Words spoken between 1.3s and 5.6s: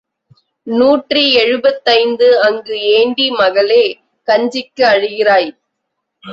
எழுபத்தைந்து அங்கு ஏண்டி மகளே, கஞ்சிக்கு அழுகிறாய்?